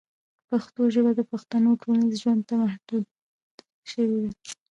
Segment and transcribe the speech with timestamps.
[0.49, 3.11] پښتو ژبه د پښتنو ټولنیز ژوند ته محدوده
[3.91, 4.31] شوې ده.